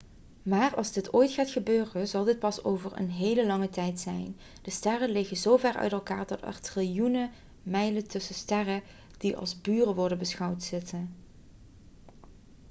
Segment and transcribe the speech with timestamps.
[0.43, 4.35] maar als dit ooit gaat gebeuren zal dit pas over een hele lang tijd zijn
[4.61, 7.31] de sterren liggen zover uit elkaar dat er triljoenen
[7.63, 8.81] mijlen tussen sterren
[9.17, 11.15] die als buren' worden beschouwd zitten